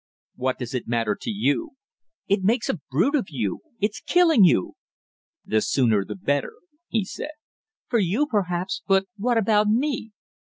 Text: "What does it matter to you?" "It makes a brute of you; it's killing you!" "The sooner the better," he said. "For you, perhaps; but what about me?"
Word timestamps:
"What 0.33 0.57
does 0.57 0.73
it 0.73 0.87
matter 0.87 1.15
to 1.21 1.29
you?" 1.29 1.73
"It 2.27 2.41
makes 2.41 2.69
a 2.69 2.79
brute 2.89 3.13
of 3.13 3.27
you; 3.29 3.59
it's 3.79 4.01
killing 4.03 4.43
you!" 4.43 4.73
"The 5.45 5.61
sooner 5.61 6.03
the 6.03 6.15
better," 6.15 6.53
he 6.87 7.05
said. 7.05 7.33
"For 7.87 7.99
you, 7.99 8.25
perhaps; 8.25 8.81
but 8.87 9.05
what 9.17 9.37
about 9.37 9.67
me?" 9.67 10.09